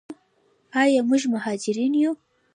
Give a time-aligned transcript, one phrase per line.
[0.81, 2.11] آیا موږ مهاجرین یو؟